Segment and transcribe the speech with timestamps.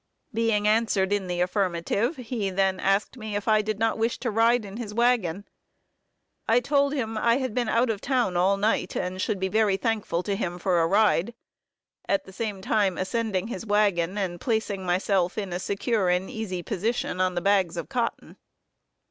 [0.33, 4.31] Being answered in the affirmative, he then asked me if I did not wish to
[4.31, 5.45] ride in his wagon.
[6.49, 9.77] I told him I had been out of town all night, and should be very
[9.77, 11.35] thankful to him for a ride;
[12.09, 16.63] at the same time ascending his wagon and placing myself in a secure and easy
[16.63, 18.37] position on the bags of cotton.